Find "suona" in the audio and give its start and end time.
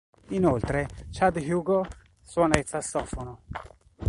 2.23-2.57